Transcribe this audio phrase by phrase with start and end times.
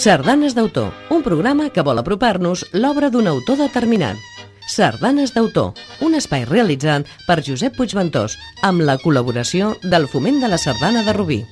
[0.00, 4.16] Sardanes d'autor, un programa que vol apropar-nos l'obra d'un autor determinat.
[4.64, 10.56] Sardanes d'autor, un espai realitzat per Josep Puigventós, amb la col·laboració del Foment de la
[10.56, 11.42] Sardana de Rubí.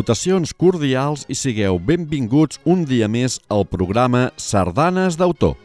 [0.00, 5.58] Salutacions cordials i sigueu benvinguts un dia més al programa Sardanes d'autor.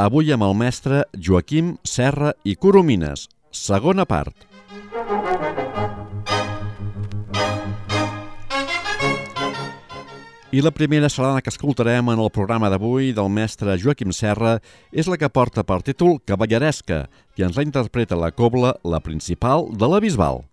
[0.00, 4.48] Avui amb el mestre Joaquim Serra i Coromines, segona part.
[10.52, 14.56] I la primera sardana que escoltarem en el programa d'avui del mestre Joaquim Serra
[14.90, 17.04] és la que porta per títol Cavalleresca,
[17.38, 20.49] i ens la interpreta la cobla, la principal de la Bisbal.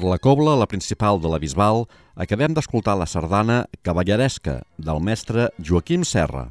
[0.00, 1.82] Per la cobla, la principal de la Bisbal,
[2.16, 6.46] acabem d'escoltar la sardana Cavalleresca del mestre Joaquim Serra.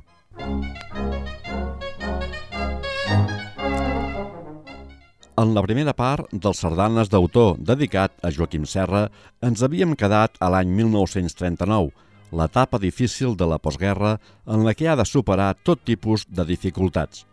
[5.41, 9.07] En la primera part dels sardanes d'autor dedicat a Joaquim Serra
[9.41, 11.89] ens havíem quedat a l'any 1939,
[12.29, 17.25] l'etapa difícil de la postguerra en la que ha de superar tot tipus de dificultats.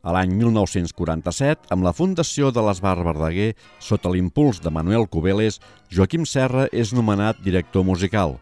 [0.00, 3.50] A l'any 1947, amb la fundació de l'Esbar Verdaguer,
[3.84, 5.58] sota l'impuls de Manuel Cubeles,
[5.92, 8.38] Joaquim Serra és nomenat director musical.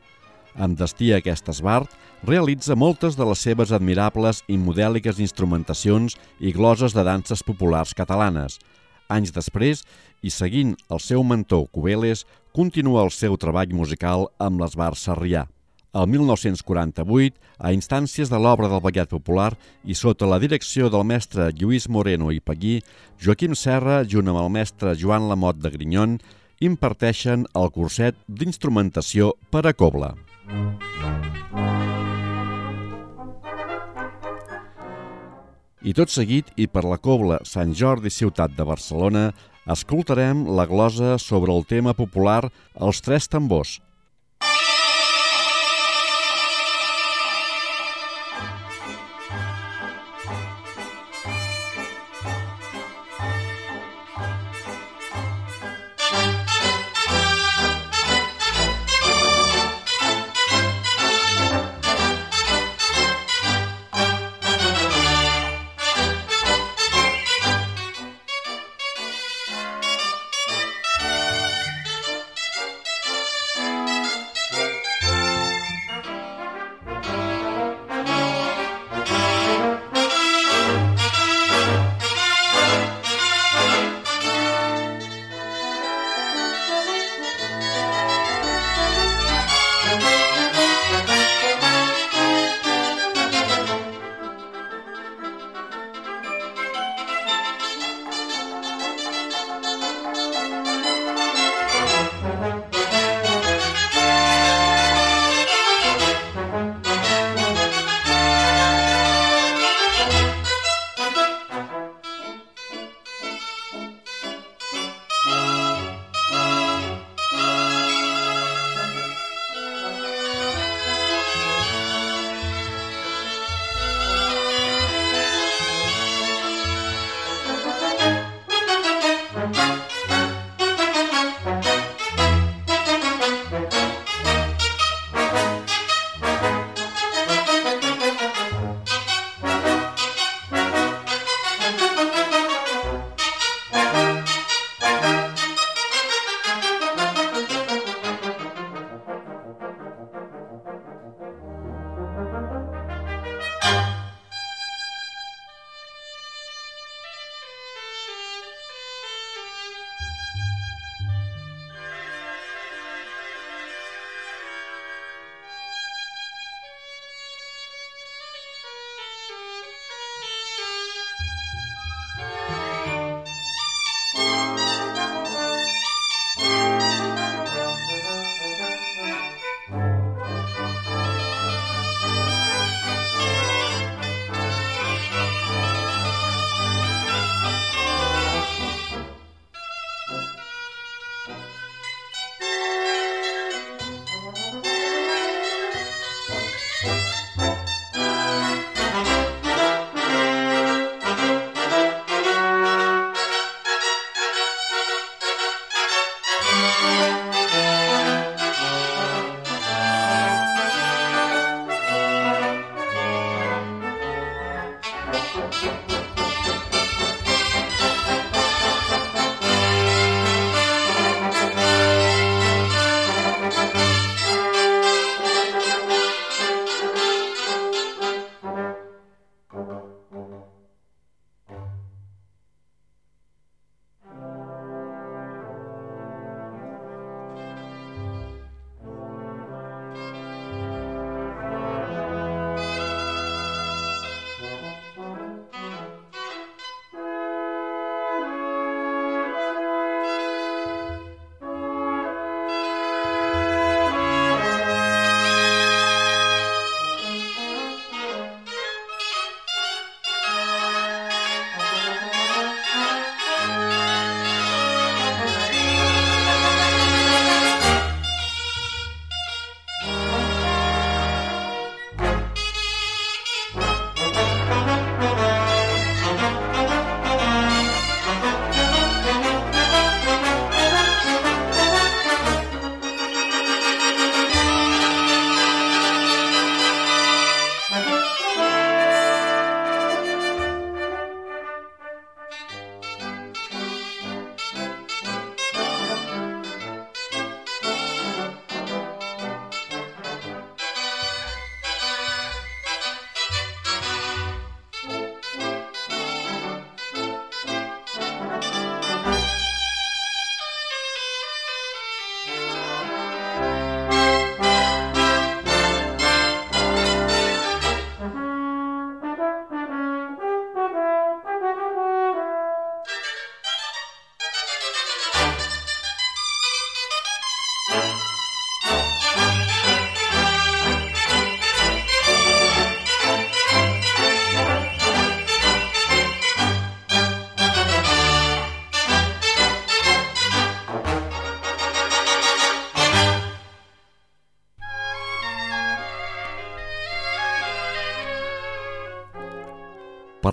[0.54, 1.90] Amb destí a aquest esbart,
[2.22, 8.60] realitza moltes de les seves admirables i modèliques instrumentacions i gloses de danses populars catalanes.
[9.10, 9.82] Anys després,
[10.22, 12.22] i seguint el seu mentor Cubeles,
[12.54, 15.48] continua el seu treball musical amb l'Esbar Sarrià.
[15.96, 19.54] El 1948, a instàncies de l'obra del Ballet Popular
[19.88, 22.82] i sota la direcció del mestre Lluís Moreno i Paguí,
[23.24, 26.18] Joaquim Serra, junt amb el mestre Joan Lamot de Grinyon,
[26.60, 30.12] imparteixen el curset d'instrumentació per a cobla.
[35.80, 39.30] I tot seguit, i per la cobla Sant Jordi Ciutat de Barcelona,
[39.64, 42.42] escoltarem la glosa sobre el tema popular
[42.76, 43.78] Els Tres Tambors,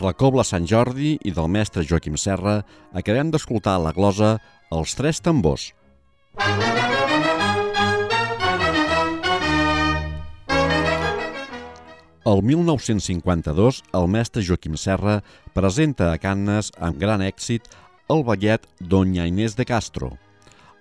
[0.05, 2.59] la Cobla Sant Jordi i del mestre Joaquim Serra
[2.93, 4.35] acabem d'escoltar la glosa
[4.69, 5.71] Els Tres Tambors.
[12.25, 15.19] El 1952, el mestre Joaquim Serra
[15.57, 17.69] presenta a Cannes amb gran èxit
[18.09, 20.11] el ballet Doña Inés de Castro.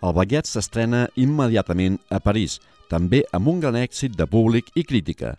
[0.04, 2.58] El ballet s'estrena immediatament a París,
[2.92, 5.36] també amb un gran èxit de públic i crítica.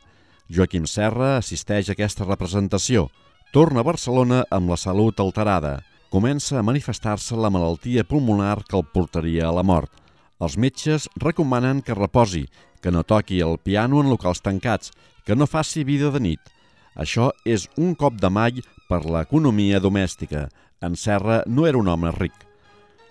[0.50, 3.10] Joaquim Serra assisteix a aquesta representació,
[3.56, 5.78] torna a Barcelona amb la salut alterada,
[6.12, 9.94] comença a manifestar-se la malaltia pulmonar que el portaria a la mort.
[10.44, 12.42] Els metges recomanen que reposi,
[12.84, 14.92] que no toqui el piano en locals tancats,
[15.24, 16.52] que no faci vida de nit.
[17.00, 18.60] Això és un cop de mall
[18.90, 20.50] per l'economia domèstica.
[20.84, 22.45] En Serra no era un home ric.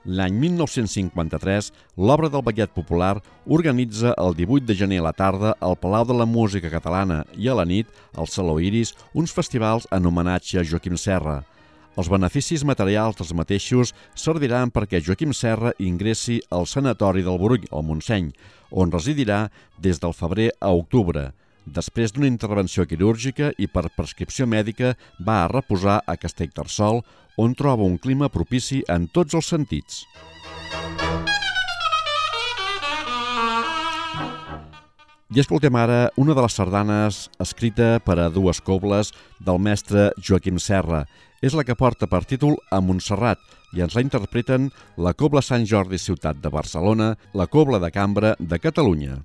[0.05, 5.79] L'any 1953, l'obra del Ballet Popular organitza el 18 de gener a la tarda al
[5.81, 10.05] Palau de la Música Catalana i a la nit, al Saló Iris, uns festivals en
[10.05, 11.39] homenatge a Joaquim Serra.
[11.97, 17.87] Els beneficis materials dels mateixos serviran perquè Joaquim Serra ingressi al Sanatori del Borull, al
[17.89, 18.29] Montseny,
[18.77, 19.47] on residirà
[19.81, 21.31] des del febrer a octubre.
[21.65, 24.93] Després d'una intervenció quirúrgica i per prescripció mèdica
[25.25, 27.01] va a reposar a Castellterçol,
[27.37, 30.05] on troba un clima propici en tots els sentits.
[35.35, 39.11] I escoltem ara una de les sardanes escrita per a dues cobles
[39.43, 41.03] del mestre Joaquim Serra.
[41.43, 43.43] És la que porta per títol a Montserrat
[43.75, 48.37] i ens la interpreten la Cobla Sant Jordi Ciutat de Barcelona, la Cobla de Cambra
[48.39, 49.25] de Catalunya.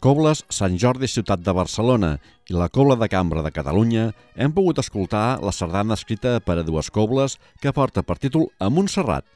[0.00, 2.14] Cobles Sant Jordi Ciutat de Barcelona
[2.48, 6.64] i la Cobla de Cambra de Catalunya hem pogut escoltar la sardana escrita per a
[6.64, 9.28] dues cobles que porta per títol A Montserrat.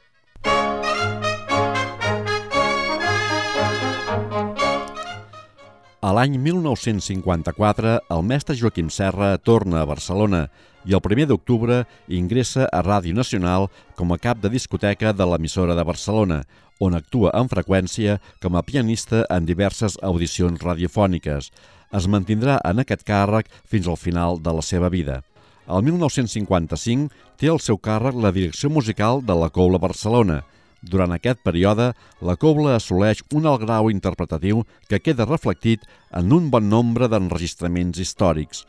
[6.05, 10.43] A l'any 1954, el mestre Joaquim Serra torna a Barcelona
[10.85, 11.79] i el 1 d'octubre
[12.13, 13.65] ingressa a Ràdio Nacional
[13.97, 16.43] com a cap de discoteca de l'emissora de Barcelona,
[16.77, 21.49] on actua amb freqüència com a pianista en diverses audicions radiofòniques.
[21.89, 25.23] Es mantindrà en aquest càrrec fins al final de la seva vida.
[25.65, 27.09] El 1955
[27.41, 30.43] té al seu càrrec la direcció musical de la Cobla Barcelona–
[30.91, 36.49] durant aquest període, la cobla assoleix un alt grau interpretatiu que queda reflectit en un
[36.53, 38.65] bon nombre d'enregistraments històrics.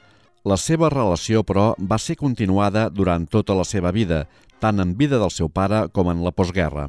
[0.46, 4.24] La seva relació, però, va ser continuada durant tota la seva vida,
[4.62, 6.86] tant en vida del seu pare com en la postguerra.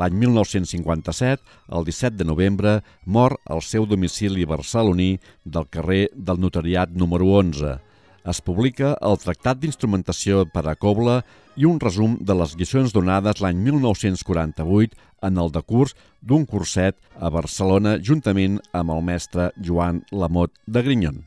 [0.00, 1.42] L'any 1957,
[1.76, 7.76] el 17 de novembre, mor al seu domicili barceloní del carrer del Notariat número 11,
[8.22, 11.22] es publica el Tractat d'Instrumentació per a Cobla
[11.56, 17.30] i un resum de les lliçons donades l'any 1948 en el decurs d'un curset a
[17.30, 21.22] Barcelona juntament amb el mestre Joan Lamot de Grinyon.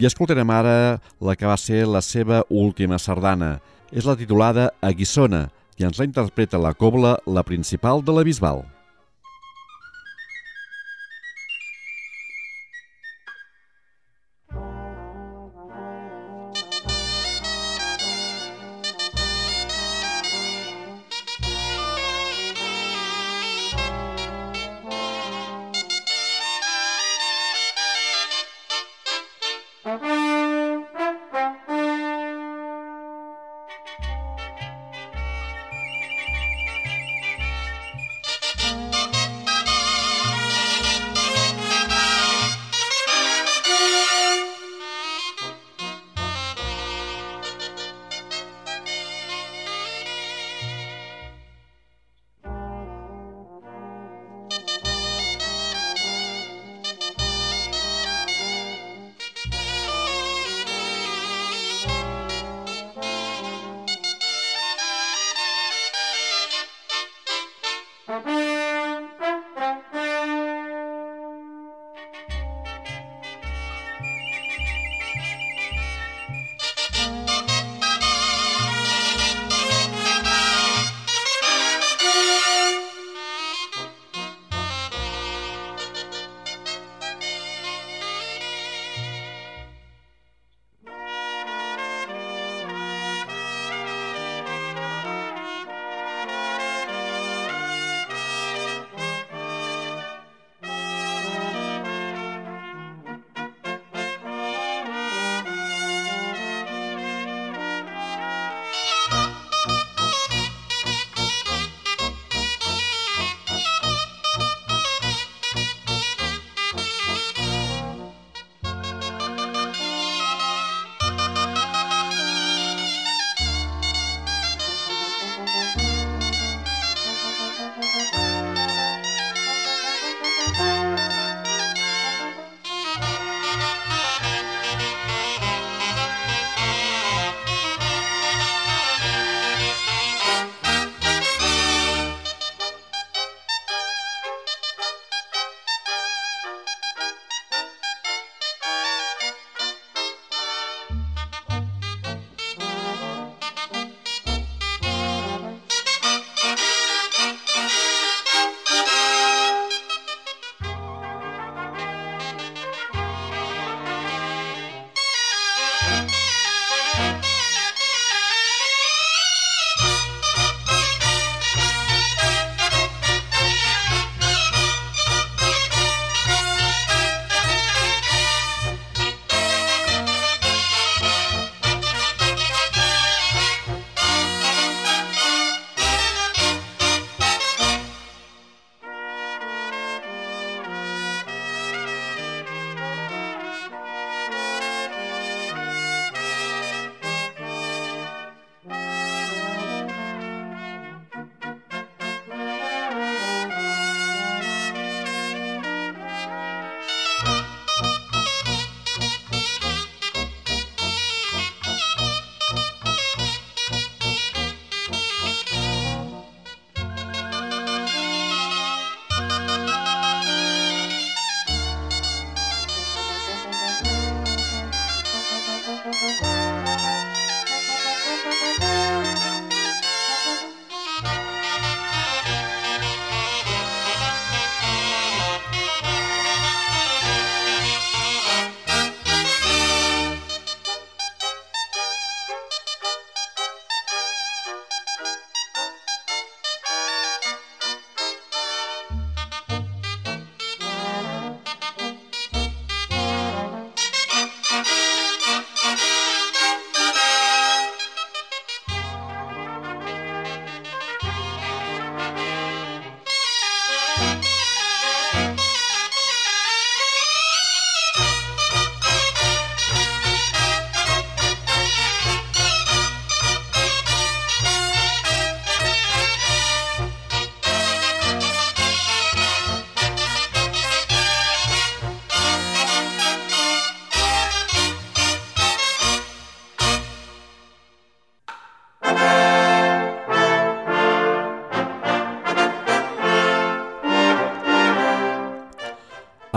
[0.00, 3.58] I escoltarem ara la que va ser la seva última sardana.
[3.92, 8.62] És la titulada Aguissona i ens la interpreta la cobla la principal de la Bisbal.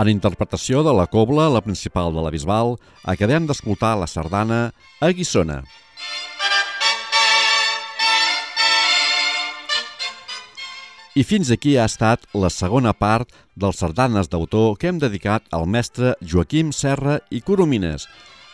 [0.04, 2.74] En interpretació de la cobla, la principal de la Bisbal,
[3.08, 4.58] acabem d'escoltar la sardana
[5.00, 5.62] a Guissona.
[11.16, 15.64] I fins aquí ha estat la segona part dels sardanes d'autor que hem dedicat al
[15.64, 18.04] mestre Joaquim Serra i Coromines.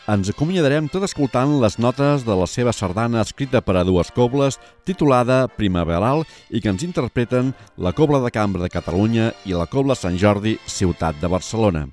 [0.09, 4.57] Ens acomiadarem tot escoltant les notes de la seva sardana escrita per a dues cobles
[4.83, 9.93] titulada Primaveral i que ens interpreten la Cobla de Cambra de Catalunya i la Cobla
[9.93, 11.85] Sant Jordi, Ciutat de Barcelona.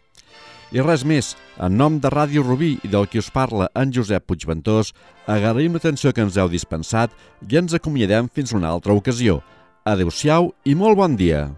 [0.72, 4.24] I res més, en nom de Ràdio Rubí i del qui us parla en Josep
[4.24, 4.94] Puigventós,
[5.28, 7.12] agraïm l'atenció que ens heu dispensat
[7.44, 9.42] i ens acomiadem fins una altra ocasió.
[9.84, 11.50] Adéu-siau i molt bon dia!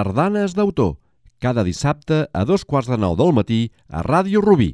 [0.00, 0.94] Sardanes d'autor,
[1.44, 3.58] cada dissabte a dos quarts de nou del matí
[3.92, 4.70] a Ràdio Rubí.